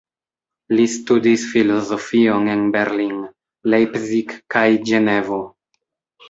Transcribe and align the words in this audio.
Li 0.77 0.85
studis 0.93 1.43
filozofion 1.49 2.47
en 2.53 2.63
Berlin, 2.77 3.19
Leipzig 3.75 4.35
kaj 4.57 4.65
Ĝenevo. 4.91 5.41